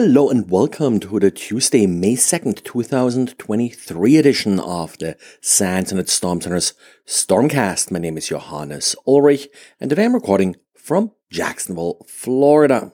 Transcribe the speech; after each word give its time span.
Hello 0.00 0.30
and 0.30 0.48
welcome 0.48 1.00
to 1.00 1.18
the 1.18 1.28
Tuesday, 1.32 1.84
May 1.84 2.14
2nd, 2.14 2.62
2023 2.62 4.16
edition 4.16 4.60
of 4.60 4.96
the 4.98 5.16
SANS 5.40 5.90
Internet 5.90 6.08
Storm 6.08 6.40
Center's 6.40 6.72
Stormcast. 7.04 7.90
My 7.90 7.98
name 7.98 8.16
is 8.16 8.28
Johannes 8.28 8.94
Ulrich 9.08 9.48
and 9.80 9.90
today 9.90 10.04
I'm 10.04 10.14
recording 10.14 10.54
from 10.76 11.10
Jacksonville, 11.32 12.06
Florida. 12.06 12.92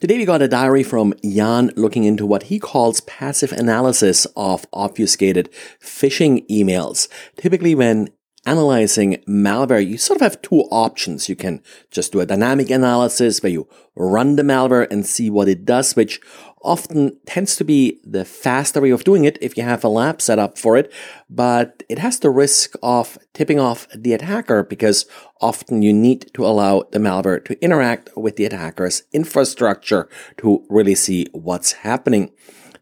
Today 0.00 0.16
we 0.16 0.24
got 0.24 0.40
a 0.40 0.48
diary 0.48 0.84
from 0.84 1.12
Jan 1.22 1.70
looking 1.76 2.04
into 2.04 2.24
what 2.24 2.44
he 2.44 2.58
calls 2.58 3.02
passive 3.02 3.52
analysis 3.52 4.26
of 4.36 4.64
obfuscated 4.72 5.52
phishing 5.82 6.48
emails. 6.48 7.08
Typically 7.36 7.74
when 7.74 8.08
analyzing 8.48 9.22
malware, 9.28 9.86
you 9.86 9.98
sort 9.98 10.16
of 10.16 10.22
have 10.22 10.42
two 10.42 10.60
options. 10.70 11.28
You 11.28 11.36
can 11.36 11.62
just 11.90 12.12
do 12.12 12.20
a 12.20 12.26
dynamic 12.26 12.70
analysis 12.70 13.42
where 13.42 13.52
you 13.52 13.68
run 13.94 14.36
the 14.36 14.42
malware 14.42 14.90
and 14.90 15.04
see 15.04 15.28
what 15.28 15.48
it 15.48 15.64
does, 15.64 15.94
which 15.94 16.20
often 16.62 17.16
tends 17.26 17.56
to 17.56 17.64
be 17.64 18.00
the 18.04 18.24
faster 18.24 18.80
way 18.80 18.90
of 18.90 19.04
doing 19.04 19.24
it 19.24 19.38
if 19.40 19.56
you 19.56 19.62
have 19.62 19.84
a 19.84 19.88
lab 19.88 20.20
set 20.20 20.38
up 20.38 20.58
for 20.58 20.76
it, 20.76 20.92
but 21.28 21.82
it 21.88 21.98
has 21.98 22.18
the 22.18 22.30
risk 22.30 22.74
of 22.82 23.18
tipping 23.34 23.60
off 23.60 23.86
the 23.94 24.12
attacker 24.12 24.62
because 24.64 25.06
often 25.40 25.82
you 25.82 25.92
need 25.92 26.30
to 26.34 26.44
allow 26.44 26.82
the 26.90 26.98
malware 26.98 27.44
to 27.44 27.62
interact 27.62 28.10
with 28.16 28.36
the 28.36 28.44
attacker's 28.44 29.02
infrastructure 29.12 30.08
to 30.38 30.64
really 30.68 30.94
see 30.94 31.26
what's 31.32 31.72
happening. 31.72 32.30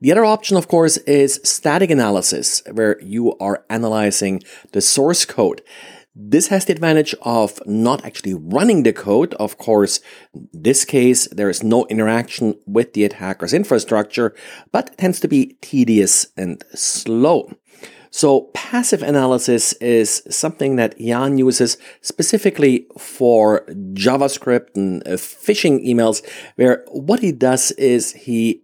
The 0.07 0.13
other 0.13 0.25
option, 0.25 0.57
of 0.57 0.69
course, 0.69 0.99
is 0.99 1.41
static 1.43 1.91
analysis, 1.91 2.63
where 2.71 2.97
you 3.03 3.37
are 3.39 3.65
analyzing 3.69 4.41
the 4.71 4.81
source 4.81 5.25
code. 5.25 5.63
This 6.15 6.47
has 6.47 6.65
the 6.65 6.75
advantage 6.75 7.13
of 7.23 7.61
not 7.67 8.05
actually 8.05 8.35
running 8.35 8.85
the 8.85 8.93
code. 8.93 9.35
Of 9.35 9.59
course, 9.59 9.99
in 10.33 10.49
this 10.53 10.85
case, 10.85 11.27
there 11.33 11.51
is 11.51 11.65
no 11.65 11.87
interaction 11.87 12.55
with 12.67 12.93
the 12.93 13.03
attacker's 13.03 13.53
infrastructure, 13.53 14.33
but 14.71 14.97
tends 14.97 15.19
to 15.19 15.27
be 15.27 15.57
tedious 15.61 16.29
and 16.37 16.63
slow. 16.73 17.51
So 18.13 18.53
passive 18.55 19.03
analysis 19.03 19.73
is 19.75 20.23
something 20.31 20.77
that 20.77 20.97
Jan 21.01 21.37
uses 21.37 21.79
specifically 22.01 22.87
for 22.97 23.67
JavaScript 23.95 24.77
and 24.77 25.03
phishing 25.03 25.85
emails, 25.85 26.25
where 26.55 26.85
what 26.93 27.19
he 27.19 27.33
does 27.33 27.73
is 27.73 28.13
he 28.13 28.63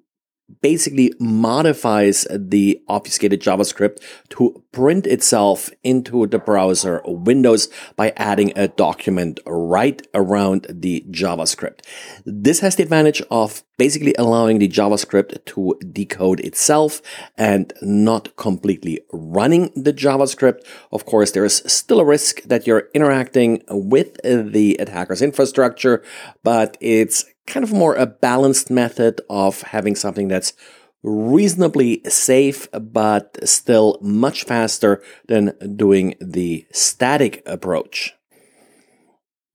basically 0.60 1.12
modifies 1.18 2.26
the 2.30 2.80
obfuscated 2.88 3.40
JavaScript 3.40 3.98
to 4.30 4.62
print 4.72 5.06
itself 5.06 5.70
into 5.82 6.26
the 6.26 6.38
browser 6.38 7.02
windows 7.04 7.68
by 7.96 8.12
adding 8.16 8.52
a 8.56 8.68
document.write 8.68 10.06
around 10.14 10.66
the 10.68 11.04
JavaScript. 11.10 11.80
This 12.24 12.60
has 12.60 12.76
the 12.76 12.82
advantage 12.82 13.22
of 13.30 13.62
basically 13.78 14.14
allowing 14.18 14.58
the 14.58 14.68
JavaScript 14.68 15.44
to 15.44 15.76
decode 15.92 16.40
itself 16.40 17.02
and 17.36 17.72
not 17.82 18.36
completely 18.36 19.00
running 19.12 19.72
the 19.74 19.92
JavaScript. 19.92 20.60
Of 20.92 21.04
course, 21.06 21.32
there 21.32 21.44
is 21.44 21.62
still 21.66 22.00
a 22.00 22.04
risk 22.04 22.42
that 22.42 22.66
you're 22.66 22.88
interacting 22.94 23.62
with 23.68 24.20
the 24.22 24.76
attacker's 24.78 25.22
infrastructure, 25.22 26.02
but 26.42 26.76
it's 26.80 27.24
kind 27.46 27.64
of 27.64 27.72
more 27.72 27.94
a 27.94 28.06
balanced 28.06 28.70
method 28.70 29.20
of 29.28 29.62
having 29.62 29.94
something 29.94 30.28
that's 30.28 30.52
reasonably 31.02 32.00
safe, 32.08 32.68
but 32.72 33.36
still 33.48 33.98
much 34.00 34.44
faster 34.44 35.02
than 35.26 35.52
doing 35.76 36.14
the 36.20 36.66
static 36.72 37.42
approach. 37.46 38.14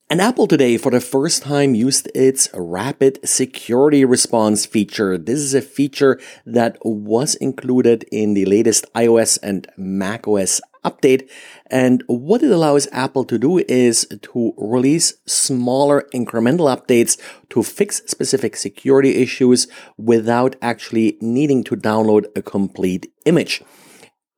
And 0.10 0.22
Apple 0.22 0.48
today, 0.48 0.78
for 0.78 0.90
the 0.90 1.02
first 1.02 1.44
time, 1.44 1.76
used 1.76 2.10
its 2.16 2.48
rapid 2.54 3.20
security 3.28 4.06
response 4.06 4.66
feature. 4.66 5.18
This 5.18 5.40
is 5.40 5.54
a 5.54 5.62
feature 5.62 6.18
that 6.46 6.78
was 6.82 7.36
included 7.36 8.06
in 8.10 8.34
the 8.34 8.46
latest 8.46 8.86
iOS 8.94 9.38
and 9.44 9.68
macOS 9.76 10.62
update. 10.90 11.30
And 11.68 12.04
what 12.08 12.44
it 12.44 12.52
allows 12.52 12.88
Apple 12.92 13.26
to 13.26 13.38
do 13.38 13.60
is 13.68 14.08
to 14.22 14.54
release 14.58 15.14
smaller 15.26 16.06
incremental 16.14 16.68
updates 16.76 17.20
to 17.50 17.64
fix 17.64 18.02
specific 18.08 18.56
security 18.56 19.16
issues 19.26 19.68
without 19.98 20.56
actually 20.62 21.18
needing 21.22 21.64
to 21.66 21.76
download 21.76 22.26
a 22.36 22.42
complete 22.42 23.12
image. 23.26 23.62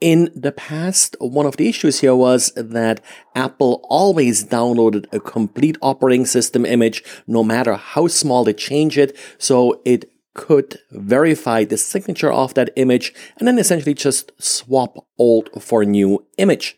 In 0.01 0.29
the 0.33 0.53
past, 0.53 1.17
one 1.19 1.45
of 1.45 1.57
the 1.57 1.67
issues 1.67 1.99
here 1.99 2.15
was 2.15 2.53
that 2.55 3.01
Apple 3.35 3.85
always 3.89 4.45
downloaded 4.45 5.05
a 5.11 5.19
complete 5.19 5.77
operating 5.81 6.25
system 6.25 6.65
image, 6.65 7.03
no 7.27 7.43
matter 7.43 7.73
how 7.73 8.07
small 8.07 8.45
they 8.45 8.53
change 8.53 8.97
it. 8.97 9.17
So 9.37 9.81
it 9.83 10.09
could 10.39 10.79
verify 10.89 11.65
the 11.65 11.77
signature 11.77 12.31
of 12.31 12.53
that 12.53 12.69
image 12.77 13.13
and 13.37 13.45
then 13.45 13.59
essentially 13.59 13.93
just 13.93 14.31
swap 14.41 15.05
old 15.17 15.49
for 15.61 15.83
new 15.83 16.25
image. 16.37 16.77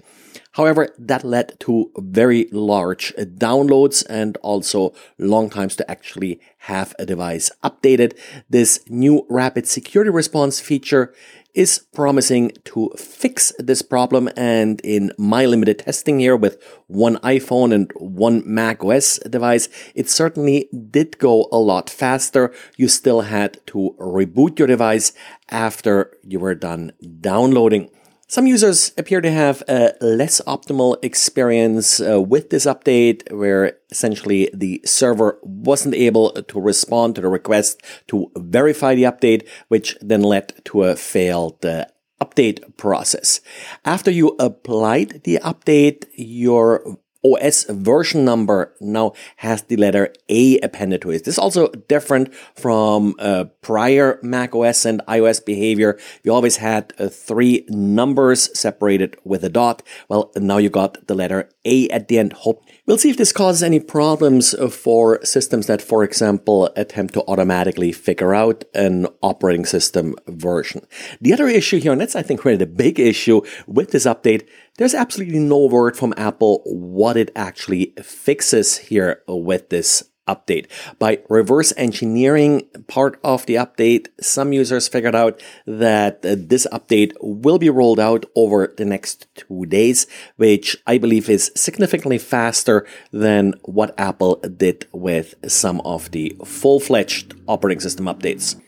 However, 0.53 0.89
that 0.97 1.23
led 1.23 1.59
to 1.61 1.91
very 1.95 2.49
large 2.51 3.13
downloads 3.15 4.03
and 4.09 4.35
also 4.37 4.93
long 5.17 5.49
times 5.49 5.75
to 5.75 5.89
actually 5.89 6.41
have 6.69 6.95
a 6.97 7.05
device 7.05 7.51
updated. 7.63 8.17
This 8.49 8.79
new 8.89 9.25
rapid 9.29 9.67
security 9.67 10.09
response 10.09 10.59
feature 10.59 11.13
is 11.53 11.79
promising 11.93 12.51
to 12.65 12.89
fix 12.97 13.51
this 13.59 13.81
problem. 13.81 14.29
And 14.35 14.81
in 14.81 15.11
my 15.17 15.45
limited 15.45 15.79
testing 15.79 16.19
here 16.19 16.35
with 16.35 16.61
one 16.87 17.17
iPhone 17.17 17.73
and 17.73 17.91
one 17.95 18.43
Mac 18.45 18.83
OS 18.83 19.19
device, 19.19 19.69
it 19.95 20.09
certainly 20.09 20.69
did 20.89 21.17
go 21.17 21.47
a 21.51 21.57
lot 21.57 21.89
faster. 21.89 22.53
You 22.77 22.87
still 22.87 23.21
had 23.21 23.59
to 23.67 23.95
reboot 23.99 24.59
your 24.59 24.67
device 24.67 25.13
after 25.49 26.17
you 26.23 26.39
were 26.39 26.55
done 26.55 26.93
downloading. 27.19 27.89
Some 28.31 28.47
users 28.47 28.93
appear 28.97 29.19
to 29.19 29.29
have 29.29 29.61
a 29.67 29.93
less 29.99 30.39
optimal 30.47 30.95
experience 31.03 31.99
uh, 31.99 32.21
with 32.21 32.49
this 32.49 32.65
update, 32.65 33.29
where 33.29 33.73
essentially 33.89 34.49
the 34.53 34.81
server 34.85 35.37
wasn't 35.43 35.95
able 35.95 36.31
to 36.31 36.61
respond 36.61 37.15
to 37.15 37.21
the 37.21 37.27
request 37.27 37.81
to 38.07 38.31
verify 38.37 38.95
the 38.95 39.03
update, 39.03 39.45
which 39.67 39.97
then 39.99 40.21
led 40.21 40.53
to 40.63 40.83
a 40.83 40.95
failed 40.95 41.65
uh, 41.65 41.87
update 42.21 42.77
process. 42.77 43.41
After 43.83 44.09
you 44.09 44.37
applied 44.39 45.23
the 45.25 45.37
update, 45.43 46.05
your 46.15 46.99
OS 47.23 47.65
version 47.65 48.25
number 48.25 48.73
now 48.79 49.13
has 49.37 49.63
the 49.63 49.77
letter 49.77 50.13
A 50.29 50.59
appended 50.59 51.01
to 51.03 51.11
it. 51.11 51.23
This 51.23 51.35
is 51.35 51.39
also 51.39 51.67
different 51.87 52.33
from 52.55 53.15
uh, 53.19 53.45
prior 53.61 54.19
Mac 54.23 54.55
OS 54.55 54.85
and 54.85 55.01
iOS 55.07 55.43
behavior. 55.43 55.99
You 56.23 56.33
always 56.33 56.57
had 56.57 56.93
uh, 56.97 57.09
three 57.09 57.65
numbers 57.69 58.49
separated 58.57 59.17
with 59.23 59.43
a 59.43 59.49
dot. 59.49 59.83
Well, 60.09 60.31
now 60.35 60.57
you 60.57 60.69
got 60.69 61.07
the 61.07 61.15
letter 61.15 61.49
A 61.65 61.89
at 61.89 62.07
the 62.07 62.17
end. 62.19 62.33
Hope 62.33 62.63
we'll 62.85 62.97
see 62.97 63.09
if 63.09 63.17
this 63.17 63.31
causes 63.31 63.63
any 63.63 63.79
problems 63.79 64.55
for 64.73 65.23
systems 65.23 65.67
that, 65.67 65.81
for 65.81 66.03
example, 66.03 66.69
attempt 66.75 67.13
to 67.13 67.23
automatically 67.27 67.91
figure 67.91 68.33
out 68.33 68.63
an 68.73 69.07
operating 69.21 69.65
system 69.65 70.15
version. 70.27 70.85
The 71.19 71.33
other 71.33 71.47
issue 71.47 71.79
here, 71.79 71.91
and 71.91 72.01
that's 72.01 72.15
I 72.15 72.21
think 72.21 72.43
really 72.43 72.57
the 72.57 72.65
big 72.65 72.99
issue 72.99 73.41
with 73.67 73.91
this 73.91 74.05
update, 74.05 74.47
there's 74.77 74.93
absolutely 74.93 75.39
no 75.39 75.65
word 75.65 75.97
from 75.97 76.13
Apple 76.17 76.61
what 76.65 77.17
it 77.17 77.31
actually 77.35 77.93
fixes 78.01 78.77
here 78.77 79.21
with 79.27 79.69
this 79.69 80.10
update. 80.33 80.65
By 80.99 81.19
reverse 81.29 81.73
engineering 81.77 82.67
part 82.87 83.19
of 83.23 83.45
the 83.45 83.55
update, 83.55 84.07
some 84.19 84.53
users 84.53 84.87
figured 84.87 85.15
out 85.15 85.41
that 85.65 86.25
uh, 86.25 86.35
this 86.37 86.65
update 86.71 87.13
will 87.21 87.59
be 87.59 87.69
rolled 87.69 87.99
out 87.99 88.25
over 88.35 88.73
the 88.77 88.85
next 88.85 89.27
two 89.35 89.65
days, 89.65 90.07
which 90.37 90.77
I 90.87 90.97
believe 90.97 91.29
is 91.29 91.51
significantly 91.55 92.17
faster 92.17 92.85
than 93.11 93.53
what 93.63 93.93
Apple 93.97 94.35
did 94.37 94.87
with 94.91 95.35
some 95.47 95.81
of 95.81 96.11
the 96.11 96.35
full-fledged 96.45 97.35
operating 97.47 97.81
system 97.81 98.05
updates. 98.05 98.59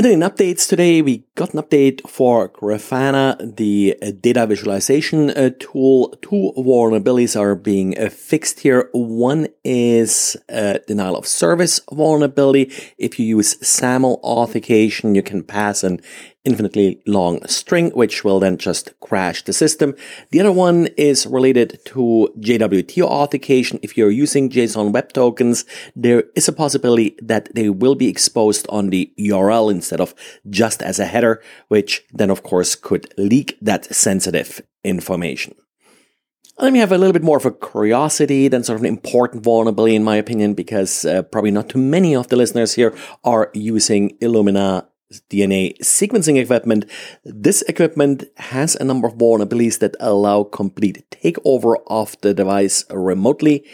And 0.00 0.06
then 0.06 0.22
in 0.22 0.30
updates 0.30 0.66
today, 0.66 1.02
we 1.02 1.26
got 1.34 1.52
an 1.52 1.60
update 1.60 2.08
for 2.08 2.48
Grafana, 2.48 3.36
the 3.56 3.98
uh, 4.00 4.12
data 4.18 4.46
visualization 4.46 5.28
uh, 5.28 5.50
tool. 5.58 6.16
Two 6.22 6.54
vulnerabilities 6.56 7.38
are 7.38 7.54
being 7.54 7.98
uh, 7.98 8.08
fixed 8.08 8.60
here. 8.60 8.88
One 8.92 9.48
is 9.62 10.38
denial 10.88 11.18
of 11.18 11.26
service 11.26 11.82
vulnerability. 11.92 12.72
If 12.96 13.18
you 13.18 13.26
use 13.26 13.58
SAML 13.60 14.20
authentication, 14.22 15.14
you 15.14 15.22
can 15.22 15.42
pass 15.42 15.84
an 15.84 16.00
infinitely 16.50 17.00
long 17.06 17.46
string, 17.46 17.90
which 17.90 18.24
will 18.24 18.40
then 18.40 18.56
just 18.58 18.98
crash 19.00 19.44
the 19.44 19.52
system. 19.52 19.94
The 20.30 20.40
other 20.40 20.52
one 20.52 20.88
is 20.96 21.26
related 21.26 21.78
to 21.86 22.28
JWT 22.46 23.02
authentication. 23.02 23.78
If 23.82 23.96
you're 23.96 24.10
using 24.24 24.50
JSON 24.50 24.92
web 24.92 25.12
tokens, 25.12 25.64
there 25.94 26.24
is 26.34 26.48
a 26.48 26.52
possibility 26.52 27.16
that 27.22 27.44
they 27.54 27.68
will 27.68 27.94
be 27.94 28.08
exposed 28.08 28.66
on 28.68 28.90
the 28.90 29.12
URL 29.18 29.70
instead 29.70 30.00
of 30.00 30.14
just 30.48 30.82
as 30.82 30.98
a 30.98 31.06
header, 31.06 31.42
which 31.68 32.02
then 32.12 32.30
of 32.30 32.42
course 32.42 32.74
could 32.74 33.04
leak 33.16 33.56
that 33.62 33.84
sensitive 33.94 34.60
information. 34.82 35.54
Let 36.58 36.74
me 36.74 36.80
have 36.80 36.92
a 36.92 36.98
little 36.98 37.14
bit 37.14 37.22
more 37.22 37.38
of 37.38 37.46
a 37.46 37.52
curiosity 37.52 38.48
than 38.48 38.64
sort 38.64 38.76
of 38.76 38.82
an 38.82 38.88
important 38.88 39.42
vulnerability, 39.42 39.94
in 39.96 40.04
my 40.04 40.16
opinion, 40.16 40.52
because 40.52 41.06
uh, 41.06 41.22
probably 41.22 41.50
not 41.50 41.70
too 41.70 41.78
many 41.78 42.14
of 42.14 42.28
the 42.28 42.36
listeners 42.36 42.74
here 42.74 42.94
are 43.24 43.50
using 43.54 44.18
Illumina 44.18 44.84
DNA 45.30 45.76
sequencing 45.78 46.36
equipment. 46.36 46.84
This 47.24 47.62
equipment 47.62 48.24
has 48.36 48.76
a 48.76 48.84
number 48.84 49.08
of 49.08 49.14
vulnerabilities 49.14 49.78
that 49.80 49.96
allow 50.00 50.44
complete 50.44 51.04
takeover 51.10 51.76
of 51.86 52.16
the 52.20 52.34
device 52.34 52.84
remotely. 52.90 53.64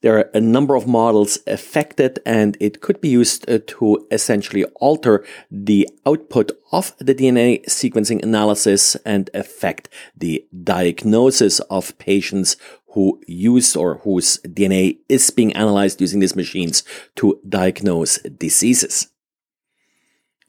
There 0.00 0.16
are 0.16 0.30
a 0.32 0.40
number 0.40 0.76
of 0.76 0.86
models 0.86 1.40
affected, 1.48 2.20
and 2.24 2.56
it 2.60 2.80
could 2.80 3.00
be 3.00 3.08
used 3.08 3.50
uh, 3.50 3.58
to 3.66 4.06
essentially 4.12 4.64
alter 4.76 5.24
the 5.50 5.88
output 6.06 6.52
of 6.70 6.96
the 6.98 7.16
DNA 7.16 7.64
sequencing 7.66 8.22
analysis 8.22 8.94
and 9.04 9.28
affect 9.34 9.88
the 10.16 10.46
diagnosis 10.62 11.58
of 11.68 11.98
patients 11.98 12.56
who 12.92 13.20
use 13.26 13.74
or 13.74 13.98
whose 13.98 14.38
DNA 14.38 14.98
is 15.08 15.30
being 15.30 15.52
analyzed 15.54 16.00
using 16.00 16.20
these 16.20 16.36
machines 16.36 16.84
to 17.16 17.40
diagnose 17.48 18.18
diseases. 18.18 19.08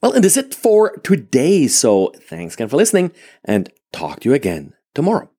Well, 0.00 0.12
and 0.12 0.24
that's 0.24 0.36
it 0.36 0.54
for 0.54 0.96
today. 0.98 1.66
So 1.66 2.12
thanks 2.16 2.54
again 2.54 2.68
for 2.68 2.76
listening 2.76 3.12
and 3.44 3.70
talk 3.92 4.20
to 4.20 4.28
you 4.28 4.34
again 4.34 4.74
tomorrow. 4.94 5.30